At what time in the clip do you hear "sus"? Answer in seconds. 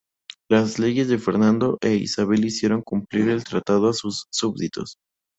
3.93-4.25